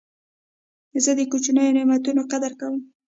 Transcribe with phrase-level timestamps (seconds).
[1.03, 2.75] زه د کوچنیو نعمتو قدر کوم.